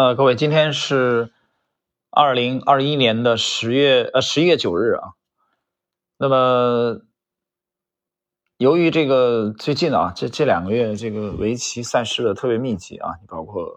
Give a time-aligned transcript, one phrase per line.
[0.00, 1.30] 呃，各位，今天是
[2.10, 5.10] 二零二一年的十月呃十一月九日啊。
[6.16, 7.02] 那么，
[8.56, 13.68] 由于这个最近啊，这这两个月这个围棋赛事的特别密集啊，包括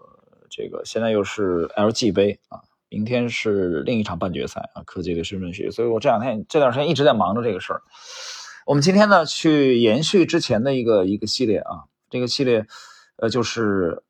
[0.48, 7.82] 这个现在又是 LG 杯啊，明天是另一场半决赛啊，科技的身份学，所以我这两天这段时间一直在忙着这个事儿。
[8.64, 12.66] 我们今天呢，去延续之前的一个一个系列啊，这个系列
[13.18, 14.02] 呃就是。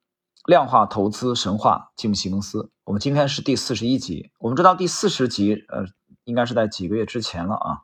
[0.46, 2.70] 量化投资神话，吉姆·西蒙斯。
[2.84, 4.30] 我们今天是第四十一集。
[4.38, 5.86] 我们知道第四十集，呃，
[6.24, 7.80] 应该是在几个月之前了啊，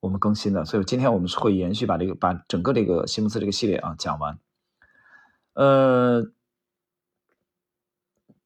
[0.00, 0.64] 我们更新的。
[0.64, 4.38] 所以今天我们是会延续把这个把整个这个西蒙斯这个系列啊讲完。
[5.52, 6.30] 呃，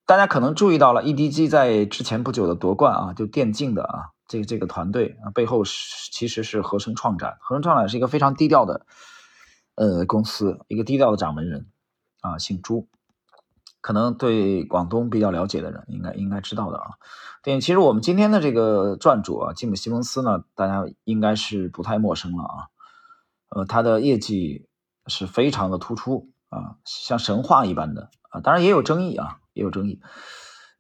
[0.05, 7.39] 大家可能注意到了，EDG 在之前不久的夺冠啊，就电竞的啊，这这个团队啊背后是其实是合成创展。
[7.41, 8.85] 合成创展是一个非常低调的
[9.77, 11.69] 呃公司，一个低调的掌门人
[12.21, 12.89] 啊，姓朱。
[13.83, 16.93] 可能对广东比较了解的人，应该应该知道的啊。
[17.43, 22.57] 对，其实我们今天的这个撰主啊，吉姆·西蒙斯呢，大家应该是不太陌生了啊。
[23.49, 24.69] 呃，他的业绩
[25.09, 28.41] 是非常的突出啊，像神话一般的啊。
[28.41, 30.01] 当然也有争议啊，也有争议。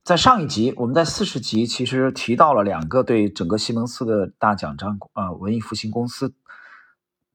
[0.05, 6.33] 在上一集，我们在四十集其实提到了两个对整个西蒙斯的大奖章啊，文艺复兴公司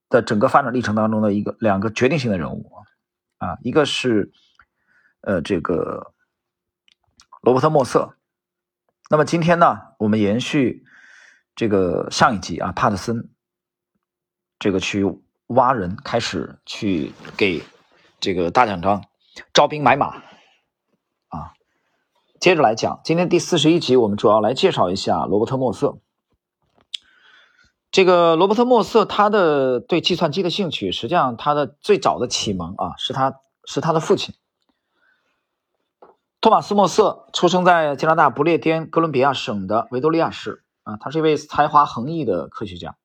[0.07, 2.71] 的整个发展历程当中的一个两个决定性的人物
[3.39, 4.31] 啊，一个是。
[5.21, 6.13] 呃，这个
[7.41, 8.15] 罗伯特·莫瑟。
[9.09, 10.83] 那么今天呢，我们延续
[11.55, 13.29] 这个上一集啊，帕特森
[14.59, 15.05] 这个去
[15.47, 17.63] 挖人，开始去给
[18.19, 19.05] 这个大奖章
[19.53, 20.17] 招兵买马
[21.29, 21.53] 啊。
[22.39, 25.99] 接着来讲，今天第四十一集，我们主要来介绍一下罗伯特·莫瑟。
[27.89, 34.35] 这个罗伯特·莫瑟，他的对计算机的兴趣，实际上他的最早的启蒙啊，是他是他的父亲。
[36.39, 42.95] 托马斯·莫瑟出生在加拿大不列颠哥伦比亚省的维多利亚市啊，他是一位才华横溢的科学家，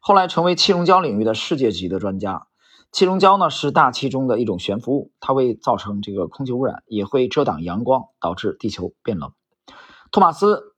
[0.00, 2.46] 后来成为气溶胶领域的世界级的专家。
[2.90, 9.32] 气溶胶呢是大气中的一种悬浮物，它会造成这个空气污染，也会遮挡阳光，导致地球变冷。
[10.10, 10.74] 托马斯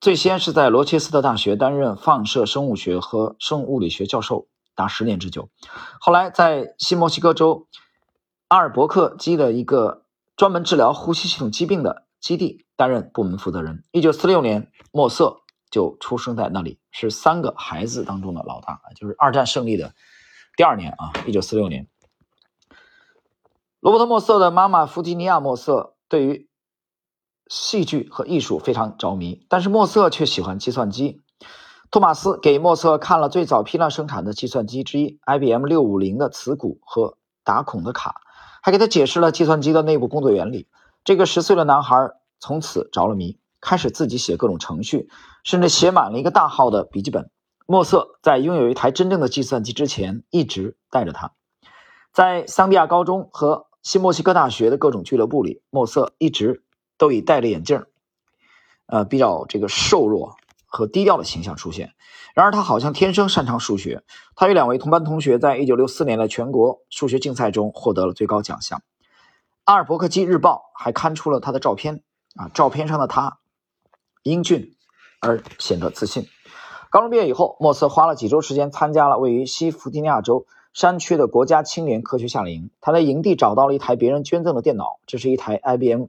[0.00, 5.50] 最先是在罗切斯特大学担任放射生物学和生物物理学教授达十年之久，
[6.00, 7.68] 后来在新墨西哥州
[8.48, 10.04] 阿尔伯克基的一个。
[10.38, 13.82] 专门治疗呼吸系统疾病的基地担任部门负责人。
[13.90, 19.94] 一九四六年，莫瑟就出生在那里，是三个孩子当中的老大，就是二战胜利的
[20.56, 21.88] 第二年啊，一九四六年。
[23.80, 26.48] 罗伯特·莫瑟的妈妈弗吉尼亚·莫瑟对于
[27.48, 31.20] 戏剧和艺术非常着迷，但是莫瑟却喜欢计算机。
[31.90, 38.20] 托马斯给莫瑟看了最早批量生产的计算机之一 IBM 六五零的磁鼓和打孔的卡。
[38.68, 40.68] 还给他解释了计算机的内部工作原理。
[41.02, 45.08] 这个十岁的男孩从此着了迷，开始自己写各种程序，
[45.42, 47.30] 甚至写满了一个大号的笔记本。
[47.64, 51.32] 莫瑟在拥有一台真正的计算机之前，一直带着他。
[52.12, 56.62] 在桑比亚高中和新墨西哥大学的各种俱乐部里，莫瑟一直
[56.98, 57.86] 都以戴着眼镜，
[58.84, 60.36] 呃，比较这个瘦弱
[60.68, 61.94] 和低调的形象出现。
[62.34, 64.04] 然而，他好像天生擅长数学。
[64.36, 68.82] 他与两位同班同学在1964年的全国数学竞赛中获得了最高奖项。
[69.64, 72.04] 阿尔伯克基日报还刊出了他的照片。
[72.36, 73.38] 啊，照片上的他
[74.22, 74.76] 英俊
[75.20, 76.28] 而显得自信。
[76.88, 82.70] 高中毕业以后，莫斯花了几周时间参加了位于西弗吉尼亚州山区的国家青年科学夏令营。
[82.80, 86.04] 他在营地找到了一台别人捐赠的电脑，这是一台 IBM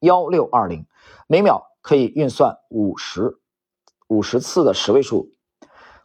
[0.00, 0.86] 1620，
[1.26, 3.39] 每秒可以运算五十
[4.10, 5.30] 五十次的十位数。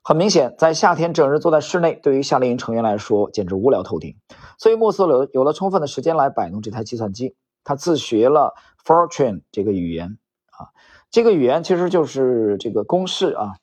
[0.03, 4.15] 很明显，在夏天整日坐在室内，对于夏令营成员来说简直无聊透顶。
[4.59, 7.35] 所以莫瑟有有了充分的时间来摆弄这台计算机。
[7.63, 8.53] 他自学了
[8.85, 10.19] Fortran 这个语言
[10.51, 10.69] 啊，
[11.09, 13.55] 这个语言其实就是这个公式啊，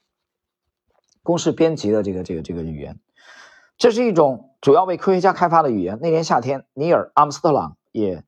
[1.23, 2.99] 公式编辑的这个这个这个语言。
[3.79, 6.01] 这是一种主要为科学家开发的语言。
[6.03, 8.25] 那年夏天，尼尔·阿姆斯特朗也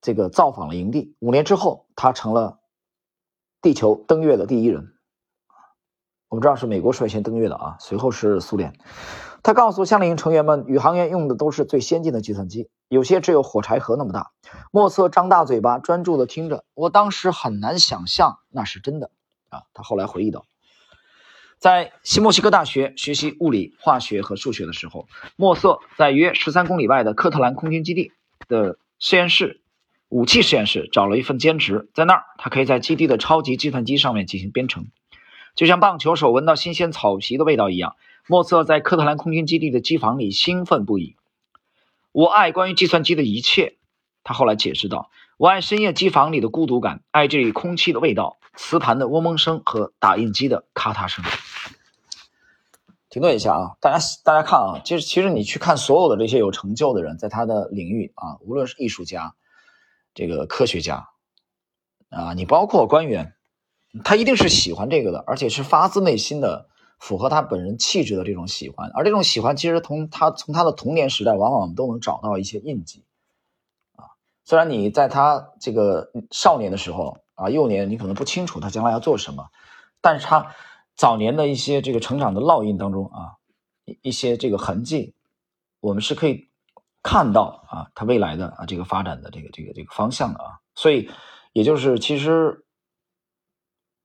[0.00, 1.14] 这个造访了营地。
[1.20, 2.58] 五年之后，他成了
[3.62, 4.92] 地球登月的第一人。
[6.30, 8.72] 我们知道是美国率先登月的啊，随后是苏联。
[9.42, 14.30] 他告诉夏令营成员们，宇航员用的都是最先进的计算机，有些只有火柴盒那么大。
[14.70, 16.64] 莫瑟张大嘴巴，专注地听着。
[16.74, 19.10] 我当时很难想象那是真的
[19.48, 19.62] 啊。
[19.74, 20.46] 他后来回忆道，
[21.58, 28.12] 在新墨西哥大学学习物理、化学和数学的时候，莫瑟在约十三公里外的科特兰空军基地
[28.46, 29.62] 的实验室——
[30.08, 34.86] 武器实验室找了一份兼职，在那儿他可以在基地的超级计算机上面进行编程。
[35.54, 41.16] 就像棒球手闻到新鲜草皮的味道一样，莫瑟在科特兰空军基地的机房里兴奋不已。
[42.12, 43.76] 我爱关于计算机的一切，
[44.24, 51.24] 他后来解释道：“我爱深夜机房里的孤独感，爱这里空气的味道，磁盘的嗡嗡声和打印机的咔嗒声。”
[53.10, 59.34] 停顿一下啊，大家大家看啊，其实其实你去看所有的这些有成就的人，在他的领域啊，无论是艺术家、
[60.14, 61.08] 这个科学家
[62.08, 63.34] 啊，你包括官员，
[64.04, 66.68] 他一定是喜欢这个的，而且是发自内心的。
[67.00, 73.04] 符合他本人气质的这种喜欢，而这种喜欢其实从他从他的童年时代，往往都能找到一些印记，
[73.96, 74.04] 啊，
[74.44, 79.48] 虽然你在他这个少年的时候啊，幼年你可能不清楚他将来要做什么，
[80.02, 80.54] 但是他
[80.94, 83.40] 早年的一些这个成长的烙印当中啊，
[83.86, 85.14] 一一些这个痕迹，
[85.80, 86.50] 我们是可以
[87.02, 91.08] 看到啊，他未来的啊这个发展的这个这个这个方向的啊，所以
[91.54, 92.66] 也就是其实。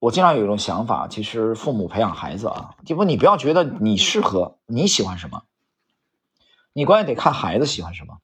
[0.05, 5.45] 我经常有一种想法，其实父母培养孩子啊，就不你不要觉得你适合你喜欢什么，
[6.73, 8.19] 你关键得看孩子喜欢什么，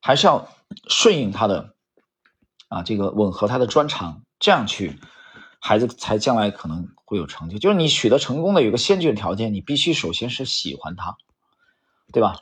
[0.00, 0.46] 还是要
[0.88, 1.74] 顺应他的
[2.68, 5.00] 啊，这个吻合他的专长，这样去，
[5.58, 7.58] 孩子才将来可能会有成就。
[7.58, 11.16] 就是你取得成功的有个先决条件，你必须首先是喜欢他，
[12.12, 12.36] 对吧？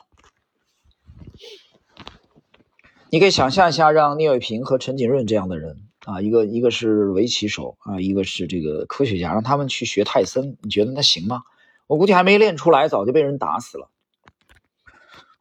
[3.09, 5.88] 你可以想象一下，让聂卫平和陈景润这样的人。
[6.09, 11.43] 啊，一个一个是围棋手啊，一个是这个科学家，让他们去学泰森，你觉得那行吗？
[11.85, 13.91] 我估计还没练出来，早就被人打死了。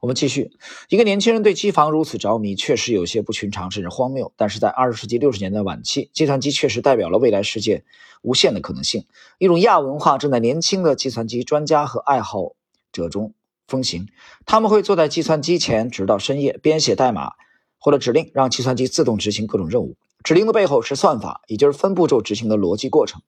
[0.00, 0.52] 我们继续，
[0.90, 4.30] 一个年轻人对机房如此着迷，确实有些不寻常，甚至荒谬。
[4.36, 7.84] 但是在二十世纪六十年代晚期，计算机确实代表了未来世界
[8.20, 9.06] 无限的可能性。
[9.38, 12.52] 一种亚文化正在年轻的计算机专家和爱好
[12.92, 13.32] 者中
[13.66, 14.06] 风行，
[14.44, 17.32] 他们会坐在计算机前直到深夜，编写代码
[17.80, 19.96] 或者指令，让计算机自动执行各种任务。
[20.28, 23.22] 指令的背后是算法，也就是分步骤执行的逻辑过程。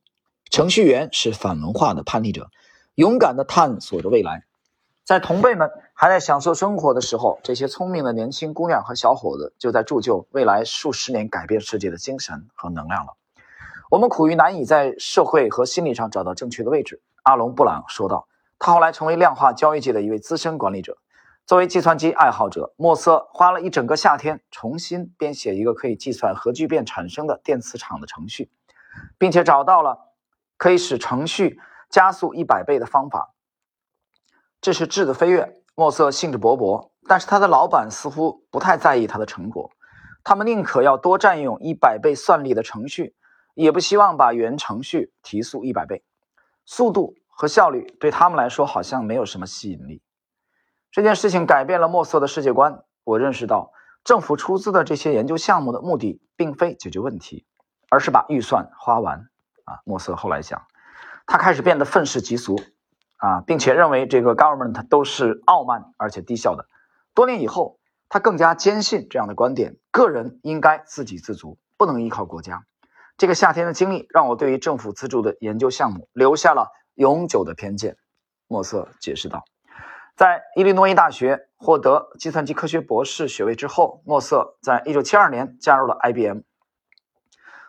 [0.51, 2.51] 程序员是反文化的叛逆者，
[2.95, 4.45] 勇敢地探索着未来。
[5.03, 13.15] 在同辈们还在享受生活的时候，这些聪明的年轻姑娘和小伙子就在铸就未来数十年改变世界的精神和能量了。
[13.91, 18.29] 我们苦于难以在社会和心理上找到正确的位置，阿隆·布朗说道。
[18.59, 20.99] 他后来成为量化交易界的一位资深管理者。
[21.51, 28.53] 作为计算机爱好者，莫瑟花了一整个夏天重新编写一个可以计算核聚变产生的电磁场的程序，
[29.19, 29.99] 并且找到了
[30.57, 31.59] 可以使程序
[31.89, 33.35] 加速一百倍的方法。
[34.61, 35.61] 这是质的飞跃。
[35.75, 39.73] 莫瑟兴致勃勃，但是他的老板似乎不太在意他的成果。
[40.23, 43.17] 他们宁可要多占用一百倍算力的程序，
[43.55, 46.05] 也不希望把原程序提速一百倍。
[46.65, 50.01] 速度和效率对他们来说好像没有什么吸引力。
[50.91, 52.83] 这件事情改变了莫瑟的世界观。
[53.05, 53.73] 我认识到，
[54.03, 57.47] 政府出资的这些研究项目的目的，并非解决问题，
[57.89, 59.29] 而是把预算花完。
[59.65, 60.67] 啊，莫瑟后来讲，
[61.27, 62.61] 他开始变得愤世嫉俗，
[63.19, 66.67] 啊，并且认为这个 government 都是傲慢而且低效的。
[67.15, 67.79] 多年以后，
[68.09, 72.65] 他更加坚信这样的观点：个人应该自给自足，不能依靠国家。
[73.17, 77.97] 这个夏天的经历让我对于政府资助的研究项目留下了永久的偏见。
[78.49, 79.45] 莫瑟解释道。
[80.21, 86.41] 在伊利诺伊大学获得计算机科学博士学位之后，莫瑟在1972年加入了 IBM。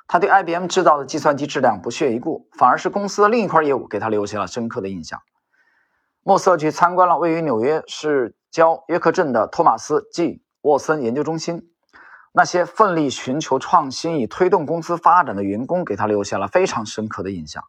[0.06, 5.22] 他对 IBM 制造的计算机质量不屑一顾，反而是公司的另一块业务给他留下了深刻的印象。
[6.24, 11.70] 莫瑟去参观了位于纽约市郊约克镇的托马斯 ·G· 沃森研究中心，
[12.34, 17.64] 那些奋力寻求创新以推动公司发展的员工给他留下了非常深刻的印象。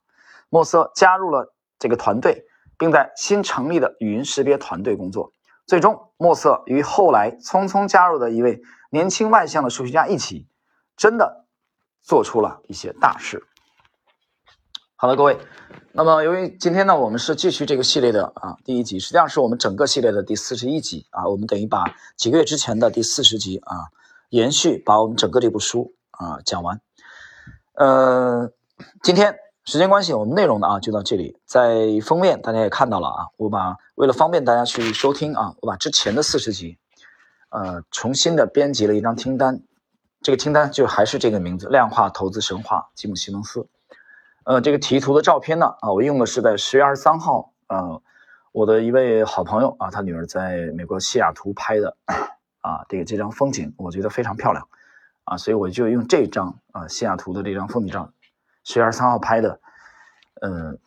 [0.48, 2.46] 莫瑟加入了这个团队。
[2.82, 5.32] 并在新成立的语音识别团队工作。
[5.68, 8.60] 最终，莫瑟与后来匆匆加入的一位
[8.90, 10.48] 年轻外向的数学家一起，
[10.96, 11.46] 真的
[12.00, 13.46] 做出了一些大事。
[14.96, 15.38] 好的，各位，
[15.92, 21.84] 那么由于今天呢，我们是继续这个系列的啊第一集，实际上是我们整个系列的第四十一集啊，我们等于把
[22.16, 23.76] 几个月之前的第四十集啊
[24.30, 26.80] 延续，把我们整个这部书啊讲完。
[27.74, 28.50] 呃，
[29.04, 29.36] 今天。
[29.64, 31.38] 时间关系，我们内容呢啊就到这里。
[31.46, 36.78] 在封面大家也看到了啊，我把为了方便大家去收听啊，我把之前的四十集，
[37.50, 39.62] 呃，重新的编辑了一张听单。
[40.20, 43.68] 这个听单就还是这个名字：量化投资神话吉姆·西蒙斯。
[44.44, 48.02] 呃，这个题图的照片呢啊，我用的是在十月二十三号，呃，
[48.50, 51.96] 我的一位好朋友啊，他女儿在美国西雅图拍的
[52.62, 54.66] 啊，这个这张风景我觉得非常漂亮
[55.22, 58.10] 啊，所以我就用这张啊西雅图的这张风景照。
[58.64, 59.60] 十月二十三号拍的，
[60.40, 60.78] 嗯，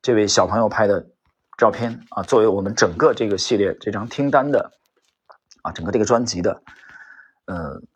[0.00, 1.06] 这位小朋友拍的
[1.56, 4.72] 照片啊，作为我们整个这个系列这张听单的
[5.62, 6.62] 啊，整个这个专辑的，
[7.46, 7.86] 嗯，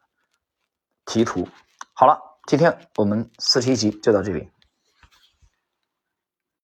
[1.04, 1.49] 题图。
[1.92, 4.50] 好了，今天我们四十一集就到这里。